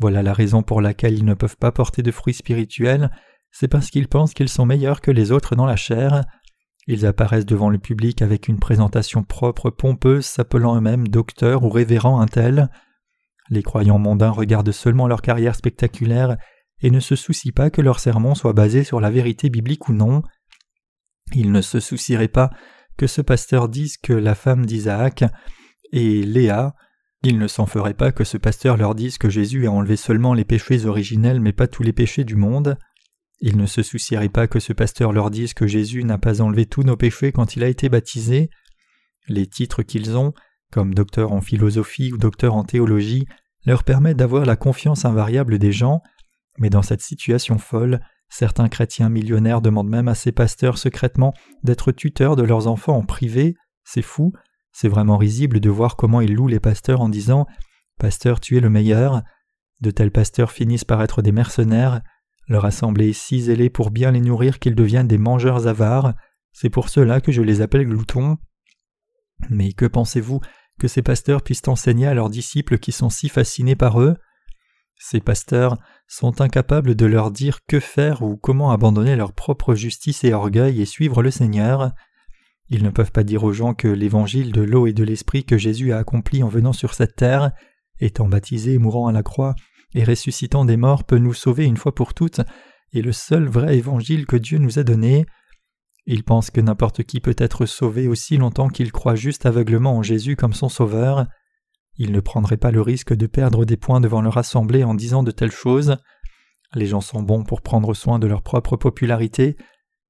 [0.00, 3.10] Voilà la raison pour laquelle ils ne peuvent pas porter de fruits spirituels,
[3.52, 6.24] c'est parce qu'ils pensent qu'ils sont meilleurs que les autres dans la chair.
[6.88, 12.20] Ils apparaissent devant le public avec une présentation propre, pompeuse, s'appelant eux-mêmes docteurs ou révérends
[12.20, 12.68] un tel.
[13.50, 16.36] Les croyants mondains regardent seulement leur carrière spectaculaire
[16.80, 19.92] et ne se soucient pas que leur sermon soit basé sur la vérité biblique ou
[19.92, 20.22] non.
[21.32, 22.50] Ils ne se soucieraient pas
[22.96, 25.24] que ce pasteur dise que la femme d'Isaac
[25.92, 26.74] est Léa.
[27.22, 30.34] Il ne s'en ferait pas que ce pasteur leur dise que Jésus a enlevé seulement
[30.34, 32.76] les péchés originels mais pas tous les péchés du monde.
[33.40, 36.66] Il ne se soucierait pas que ce pasteur leur dise que Jésus n'a pas enlevé
[36.66, 38.50] tous nos péchés quand il a été baptisé.
[39.28, 40.34] Les titres qu'ils ont,
[40.74, 43.26] comme docteur en philosophie ou docteur en théologie,
[43.64, 46.02] leur permettent d'avoir la confiance invariable des gens,
[46.58, 48.00] mais dans cette situation folle,
[48.36, 53.04] Certains chrétiens millionnaires demandent même à ces pasteurs secrètement d'être tuteurs de leurs enfants en
[53.04, 53.54] privé.
[53.84, 54.32] C'est fou.
[54.72, 57.46] C'est vraiment risible de voir comment ils louent les pasteurs en disant
[57.96, 59.22] Pasteur, tu es le meilleur.
[59.80, 62.02] De tels pasteurs finissent par être des mercenaires.
[62.48, 66.14] Leur assemblée est si zélée pour bien les nourrir qu'ils deviennent des mangeurs avares.
[66.52, 68.38] C'est pour cela que je les appelle gloutons.
[69.48, 70.40] Mais que pensez-vous
[70.78, 74.16] que ces pasteurs puissent enseigner à leurs disciples qui sont si fascinés par eux
[74.98, 75.76] ces pasteurs
[76.08, 80.80] sont incapables de leur dire que faire ou comment abandonner leur propre justice et orgueil
[80.80, 81.92] et suivre le Seigneur.
[82.68, 85.58] Ils ne peuvent pas dire aux gens que l'évangile de l'eau et de l'esprit que
[85.58, 87.52] Jésus a accompli en venant sur cette terre,
[88.00, 89.54] étant baptisé, mourant à la croix
[89.94, 92.40] et ressuscitant des morts peut nous sauver une fois pour toutes,
[92.92, 95.26] et le seul vrai évangile que Dieu nous a donné.
[96.06, 100.02] Ils pensent que n'importe qui peut être sauvé aussi longtemps qu'il croit juste aveuglement en
[100.02, 101.26] Jésus comme son sauveur.
[101.96, 105.22] Ils ne prendraient pas le risque de perdre des points devant leur assemblée en disant
[105.22, 105.96] de telles choses.
[106.74, 109.56] Les gens sont bons pour prendre soin de leur propre popularité.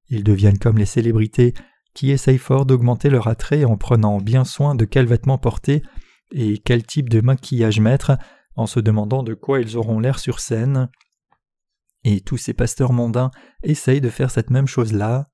[0.09, 1.53] Ils deviennent comme les célébrités
[1.93, 5.81] qui essayent fort d'augmenter leur attrait en prenant bien soin de quels vêtements porter
[6.31, 8.17] et quel type de maquillage mettre
[8.55, 10.89] en se demandant de quoi ils auront l'air sur scène.
[12.03, 13.31] Et tous ces pasteurs mondains
[13.63, 15.29] essayent de faire cette même chose-là.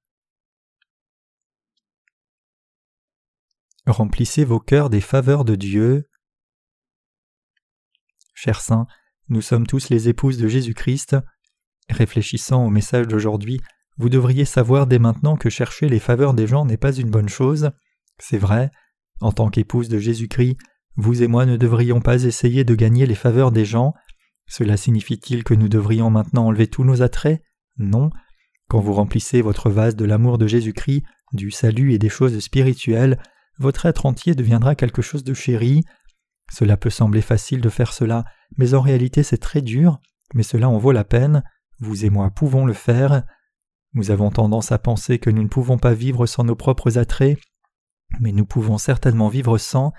[3.92, 6.08] Remplissez vos cœurs des faveurs de Dieu.
[8.34, 8.88] Chers saints,
[9.28, 11.18] nous sommes tous les épouses de Jésus-Christ.
[11.90, 13.60] Réfléchissant au message d'aujourd'hui,
[13.98, 17.28] vous devriez savoir dès maintenant que chercher les faveurs des gens n'est pas une bonne
[17.28, 17.72] chose.
[18.18, 18.72] C'est vrai,
[19.20, 20.56] en tant qu'épouse de Jésus-Christ,
[20.96, 23.94] vous et moi ne devrions pas essayer de gagner les faveurs des gens.
[24.48, 27.44] Cela signifie-t-il que nous devrions maintenant enlever tous nos attraits?
[27.76, 28.10] Non.
[28.70, 33.22] Quand vous remplissez votre vase de l'amour de Jésus-Christ, du salut et des choses spirituelles,
[33.60, 35.84] votre être entier deviendra quelque chose de chéri.
[36.52, 38.26] Cela peut sembler facile de faire cela,
[38.58, 40.00] mais en réalité c'est très dur,
[40.34, 41.44] mais cela en vaut la peine.
[41.80, 43.24] Vous et moi pouvons le faire.
[43.94, 47.38] Nous avons tendance à penser que nous ne pouvons pas vivre sans nos propres attraits,
[48.20, 49.94] mais nous pouvons certainement vivre sans.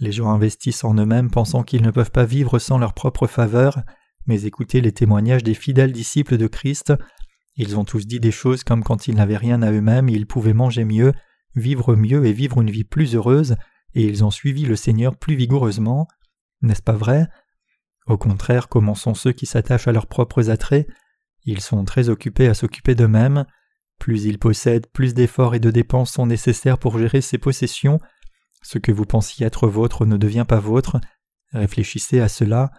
[0.00, 3.82] Les gens investissent en eux-mêmes pensant qu'ils ne peuvent pas vivre sans leur propre faveur,
[4.26, 6.92] mais écoutez les témoignages des fidèles disciples de Christ.
[7.56, 10.54] Ils ont tous dit des choses comme quand ils n'avaient rien à eux-mêmes, ils pouvaient
[10.54, 11.12] manger mieux,
[11.54, 13.56] vivre mieux et vivre une vie plus heureuse,
[13.94, 16.08] et ils ont suivi le Seigneur plus vigoureusement.
[16.62, 17.28] N'est-ce pas vrai?
[18.06, 20.86] Au contraire, comment sont ceux qui s'attachent à leurs propres attraits?
[21.44, 23.44] Ils sont très occupés à s'occuper d'eux-mêmes.
[23.98, 28.00] Plus ils possèdent, plus d'efforts et de dépenses sont nécessaires pour gérer ces possessions.
[28.62, 31.00] Ce que vous pensiez être vôtre ne devient pas vôtre.
[31.52, 32.72] Réfléchissez à cela.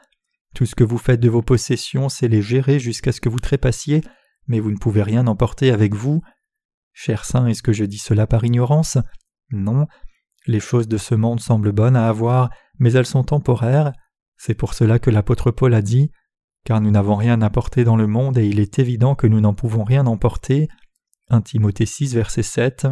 [0.53, 3.39] Tout ce que vous faites de vos possessions, c'est les gérer jusqu'à ce que vous
[3.39, 4.01] trépassiez,
[4.47, 6.21] mais vous ne pouvez rien emporter avec vous.
[6.97, 8.97] Cher saint, est-ce que je dis cela par ignorance?
[9.51, 9.85] Non.
[10.47, 13.91] Les choses de ce monde semblent bonnes à avoir, mais elles sont temporaires.
[14.37, 16.09] C'est pour cela que l'apôtre Paul a dit
[16.63, 19.53] Car nous n'avons rien porter dans le monde et il est évident que nous n'en
[19.53, 20.69] pouvons rien emporter.
[21.29, 22.87] 1 Timothée 6, verset 7.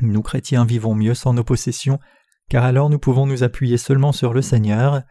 [0.00, 2.00] Nous chrétiens vivons mieux sans nos possessions,
[2.48, 5.02] car alors nous pouvons nous appuyer seulement sur le Seigneur.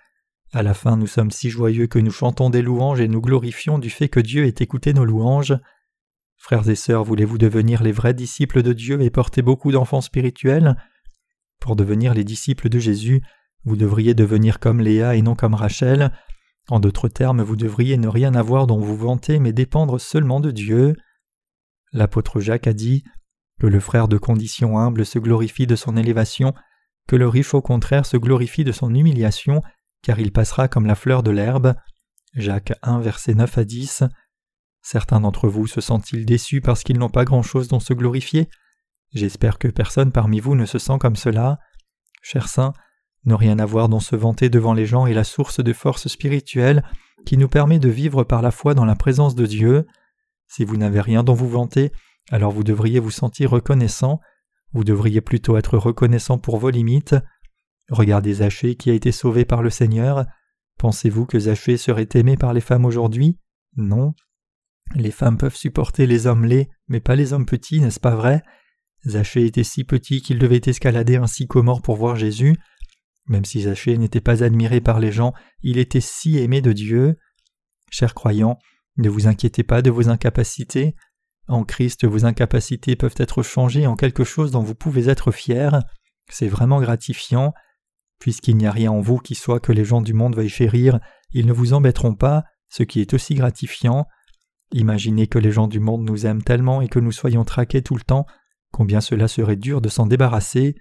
[0.52, 3.78] À la fin, nous sommes si joyeux que nous chantons des louanges et nous glorifions
[3.78, 5.54] du fait que Dieu ait écouté nos louanges.
[6.38, 10.76] Frères et sœurs, voulez-vous devenir les vrais disciples de Dieu et porter beaucoup d'enfants spirituels?
[11.60, 13.22] Pour devenir les disciples de Jésus,
[13.66, 16.12] vous devriez devenir comme Léa et non comme Rachel.
[16.70, 20.52] En d'autres termes, vous devriez ne rien avoir dont vous vantez, mais dépendre seulement de
[20.52, 20.96] Dieu.
[21.92, 23.04] L'apôtre Jacques a dit
[23.60, 26.54] que le frère de condition humble se glorifie de son élévation,
[27.08, 29.64] que le riche au contraire se glorifie de son humiliation,
[30.04, 31.74] car il passera comme la fleur de l'herbe.
[32.36, 34.04] Jacques 1, verset 9 à 10.
[34.90, 38.48] Certains d'entre vous se sentent-ils déçus parce qu'ils n'ont pas grand-chose dont se glorifier?
[39.14, 41.60] J'espère que personne parmi vous ne se sent comme cela.
[42.22, 42.72] Chers saints,
[43.26, 46.86] ne rien avoir dont se vanter devant les gens est la source de force spirituelle
[47.26, 49.86] qui nous permet de vivre par la foi dans la présence de Dieu.
[50.48, 51.92] Si vous n'avez rien dont vous vanter,
[52.32, 54.22] alors vous devriez vous sentir reconnaissant,
[54.72, 57.16] vous devriez plutôt être reconnaissant pour vos limites.
[57.90, 60.26] Regardez Zachée qui a été sauvé par le Seigneur.
[60.80, 63.38] Pensez-vous que Zachée serait aimé par les femmes aujourd'hui?
[63.76, 64.14] Non.
[64.96, 68.44] Les femmes peuvent supporter les hommes laids, mais pas les hommes petits, n'est-ce pas vrai?
[69.06, 72.58] Zachée était si petit qu'il devait escalader un sycomore pour voir Jésus.
[73.28, 77.18] Même si Zachée n'était pas admiré par les gens, il était si aimé de Dieu.
[77.92, 78.58] Chers croyants,
[78.98, 80.96] ne vous inquiétez pas de vos incapacités.
[81.48, 85.70] En Christ, vos incapacités peuvent être changées en quelque chose dont vous pouvez être fiers.
[86.30, 87.54] C'est vraiment gratifiant.
[88.20, 91.00] Puisqu'il n'y a rien en vous qui soit que les gens du monde veuillent chérir,
[91.32, 94.08] ils ne vous embêteront pas, ce qui est aussi gratifiant.
[94.72, 97.96] Imaginez que les gens du monde nous aiment tellement et que nous soyons traqués tout
[97.96, 98.26] le temps,
[98.72, 100.76] combien cela serait dur de s'en débarrasser.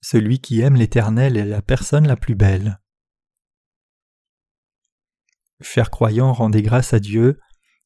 [0.00, 2.80] Celui qui aime l'Éternel est la personne la plus belle.
[5.60, 7.38] Chers croyants, rendez grâce à Dieu.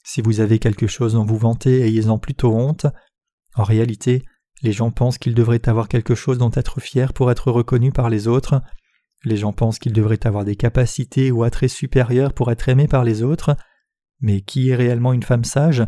[0.05, 2.87] Si vous avez quelque chose dont vous vantez, ayez-en plutôt honte.
[3.57, 4.25] En réalité,
[4.63, 8.11] les gens pensent qu'ils devraient avoir quelque chose dont être fiers pour être reconnus par
[8.11, 8.63] les autres.
[9.25, 13.05] Les gens pensent qu'ils devraient avoir des capacités ou attraits supérieurs pour être aimés par
[13.05, 13.57] les autres.
[14.21, 15.85] Mais qui est réellement une femme sage?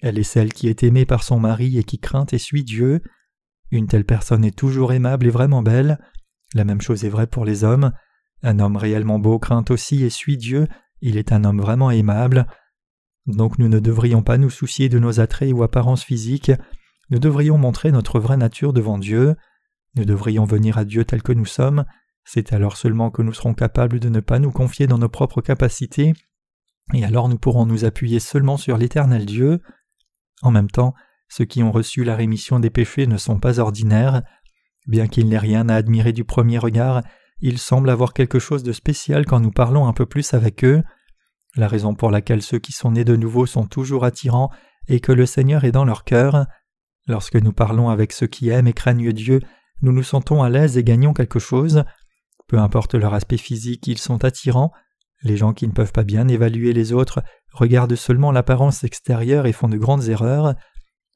[0.00, 3.02] Elle est celle qui est aimée par son mari et qui craint et suit Dieu.
[3.70, 5.98] Une telle personne est toujours aimable et vraiment belle.
[6.54, 7.92] La même chose est vraie pour les hommes.
[8.42, 10.68] Un homme réellement beau craint aussi et suit Dieu,
[11.00, 12.46] il est un homme vraiment aimable.
[13.26, 16.52] Donc nous ne devrions pas nous soucier de nos attraits ou apparences physiques,
[17.10, 19.34] nous devrions montrer notre vraie nature devant Dieu,
[19.96, 21.84] nous devrions venir à Dieu tel que nous sommes,
[22.24, 25.42] c'est alors seulement que nous serons capables de ne pas nous confier dans nos propres
[25.42, 26.14] capacités,
[26.92, 29.60] et alors nous pourrons nous appuyer seulement sur l'Éternel Dieu.
[30.42, 30.94] En même temps,
[31.28, 34.22] ceux qui ont reçu la rémission des péchés ne sont pas ordinaires.
[34.86, 37.02] Bien qu'il n'ait rien à admirer du premier regard,
[37.40, 40.82] ils semblent avoir quelque chose de spécial quand nous parlons un peu plus avec eux.
[41.56, 44.50] La raison pour laquelle ceux qui sont nés de nouveau sont toujours attirants
[44.88, 46.46] est que le Seigneur est dans leur cœur.
[47.06, 49.40] Lorsque nous parlons avec ceux qui aiment et craignent Dieu,
[49.82, 51.84] nous nous sentons à l'aise et gagnons quelque chose.
[52.46, 54.72] Peu importe leur aspect physique, ils sont attirants.
[55.22, 59.52] Les gens qui ne peuvent pas bien évaluer les autres regardent seulement l'apparence extérieure et
[59.52, 60.54] font de grandes erreurs.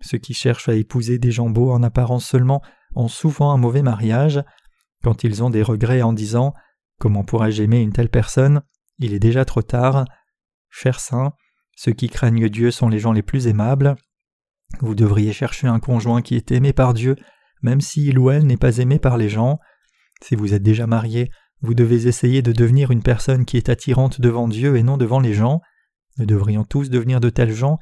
[0.00, 2.62] Ceux qui cherchent à épouser des gens beaux en apparence seulement
[2.94, 4.42] ont souvent un mauvais mariage.
[5.02, 6.54] Quand ils ont des regrets en disant
[6.98, 8.62] Comment pourrais-je aimer une telle personne?
[8.98, 10.04] Il est déjà trop tard.
[10.70, 11.32] Chers saints,
[11.76, 13.96] ceux qui craignent Dieu sont les gens les plus aimables.
[14.80, 17.16] Vous devriez chercher un conjoint qui est aimé par Dieu,
[17.62, 19.58] même s'il ou elle n'est pas aimé par les gens.
[20.22, 24.20] Si vous êtes déjà marié, vous devez essayer de devenir une personne qui est attirante
[24.20, 25.60] devant Dieu et non devant les gens.
[26.18, 27.78] Nous devrions tous devenir de tels gens,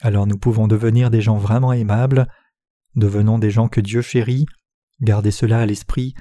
[0.00, 2.28] alors nous pouvons devenir des gens vraiment aimables.
[2.94, 4.46] Devenons des gens que Dieu chérit.
[5.00, 6.14] Gardez cela à l'esprit.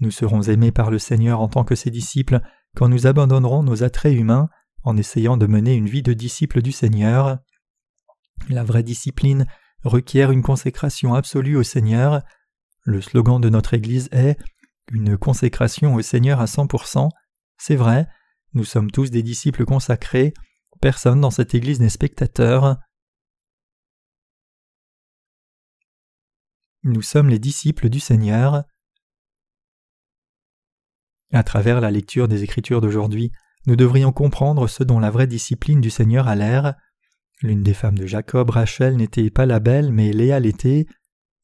[0.00, 2.40] Nous serons aimés par le Seigneur en tant que ses disciples
[2.76, 4.48] quand nous abandonnerons nos attraits humains
[4.84, 7.38] en essayant de mener une vie de disciple du Seigneur.
[8.48, 9.46] La vraie discipline
[9.84, 12.22] requiert une consécration absolue au Seigneur.
[12.84, 14.36] Le slogan de notre Église est
[14.90, 17.08] une consécration au Seigneur à 100%.
[17.58, 18.08] C'est vrai,
[18.54, 20.34] nous sommes tous des disciples consacrés,
[20.80, 22.76] personne dans cette Église n'est spectateur.
[26.82, 28.64] Nous sommes les disciples du Seigneur.
[31.32, 33.32] À travers la lecture des Écritures d'aujourd'hui,
[33.66, 36.74] nous devrions comprendre ce dont la vraie discipline du Seigneur a l'air.
[37.40, 40.86] L'une des femmes de Jacob, Rachel, n'était pas la belle, mais Léa l'était.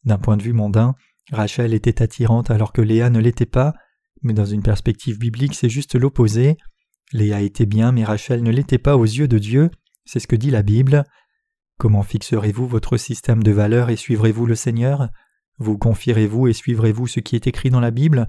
[0.05, 0.94] D'un point de vue mondain,
[1.33, 3.75] Rachel était attirante alors que Léa ne l'était pas,
[4.23, 6.57] mais dans une perspective biblique c'est juste l'opposé.
[7.12, 9.71] Léa était bien mais Rachel ne l'était pas aux yeux de Dieu,
[10.05, 11.05] c'est ce que dit la Bible.
[11.79, 15.09] Comment fixerez-vous votre système de valeurs et suivrez-vous le Seigneur?
[15.59, 18.29] Vous confierez-vous et suivrez-vous ce qui est écrit dans la Bible?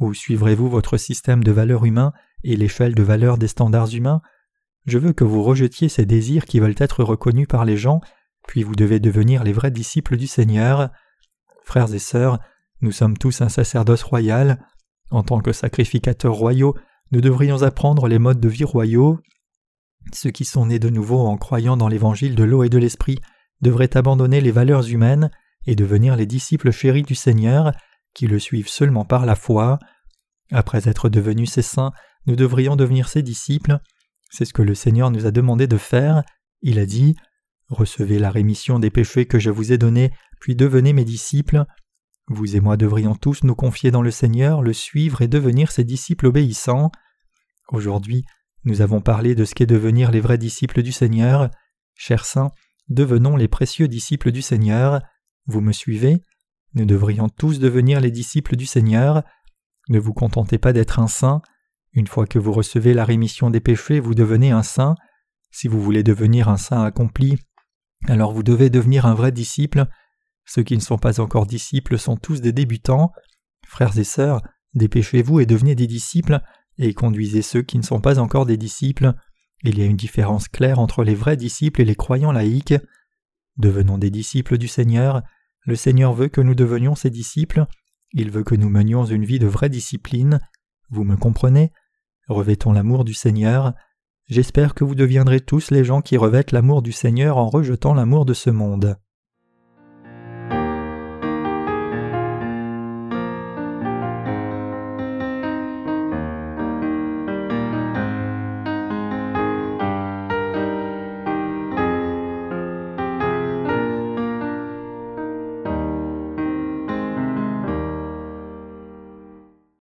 [0.00, 4.22] Ou suivrez-vous votre système de valeurs humains et l'échelle de valeurs des standards humains?
[4.86, 8.00] Je veux que vous rejetiez ces désirs qui veulent être reconnus par les gens,
[8.48, 10.90] puis vous devez devenir les vrais disciples du Seigneur.
[11.70, 12.40] Frères et sœurs,
[12.80, 14.58] nous sommes tous un sacerdoce royal.
[15.12, 16.74] En tant que sacrificateurs royaux,
[17.12, 19.20] nous devrions apprendre les modes de vie royaux.
[20.12, 23.20] Ceux qui sont nés de nouveau en croyant dans l'évangile de l'eau et de l'esprit
[23.60, 25.30] devraient abandonner les valeurs humaines
[25.64, 27.70] et devenir les disciples chéris du Seigneur,
[28.14, 29.78] qui le suivent seulement par la foi.
[30.50, 31.92] Après être devenus ses saints,
[32.26, 33.78] nous devrions devenir ses disciples.
[34.28, 36.24] C'est ce que le Seigneur nous a demandé de faire.
[36.62, 37.14] Il a dit
[37.68, 41.64] Recevez la rémission des péchés que je vous ai donnés, puis devenez mes disciples.
[42.28, 45.84] Vous et moi devrions tous nous confier dans le Seigneur, le suivre et devenir ses
[45.84, 46.90] disciples obéissants.
[47.68, 48.24] Aujourd'hui,
[48.64, 51.50] nous avons parlé de ce qu'est devenir les vrais disciples du Seigneur.
[51.94, 52.50] Chers saints,
[52.88, 55.02] devenons les précieux disciples du Seigneur.
[55.46, 56.22] Vous me suivez?
[56.74, 59.22] Nous devrions tous devenir les disciples du Seigneur.
[59.88, 61.42] Ne vous contentez pas d'être un saint.
[61.92, 64.94] Une fois que vous recevez la rémission des péchés, vous devenez un saint.
[65.50, 67.36] Si vous voulez devenir un saint accompli,
[68.06, 69.86] alors vous devez devenir un vrai disciple.
[70.44, 73.12] Ceux qui ne sont pas encore disciples sont tous des débutants.
[73.66, 74.42] Frères et sœurs,
[74.74, 76.40] dépêchez-vous et devenez des disciples,
[76.78, 79.14] et conduisez ceux qui ne sont pas encore des disciples.
[79.62, 82.74] Il y a une différence claire entre les vrais disciples et les croyants laïcs.
[83.58, 85.22] Devenons des disciples du Seigneur.
[85.66, 87.66] Le Seigneur veut que nous devenions ses disciples.
[88.12, 90.40] Il veut que nous menions une vie de vraie discipline.
[90.88, 91.72] Vous me comprenez?
[92.28, 93.74] Revêtons l'amour du Seigneur.
[94.26, 98.24] J'espère que vous deviendrez tous les gens qui revêtent l'amour du Seigneur en rejetant l'amour
[98.24, 98.96] de ce monde.